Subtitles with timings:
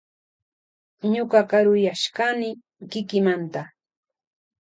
[1.13, 2.49] Ñuka karuyashkani
[2.91, 3.61] kikimanta.